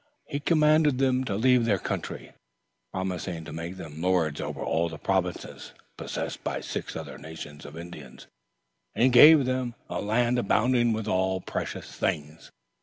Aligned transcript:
He 0.25 0.39
commanded 0.39 0.97
them 0.97 1.25
to 1.25 1.35
leave 1.35 1.65
their 1.65 1.77
country, 1.77 2.31
promising 2.91 3.45
to 3.45 3.53
make 3.53 3.77
them 3.77 4.01
lords 4.01 4.41
over 4.41 4.59
all 4.59 4.89
the 4.89 4.97
provinces 4.97 5.73
possessed 5.95 6.43
by 6.43 6.61
six 6.61 6.95
other 6.95 7.19
nations 7.19 7.65
of 7.67 7.77
Indians, 7.77 8.25
and 8.95 9.13
give 9.13 9.45
them 9.45 9.75
a 9.91 10.01
land 10.01 10.39
abounding 10.39 10.91
with 10.91 11.07
all 11.07 11.39
precious 11.39 11.91
things. 11.91 12.49